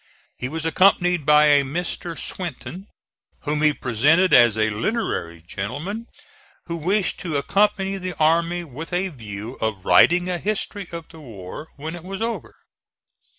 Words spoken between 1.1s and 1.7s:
by a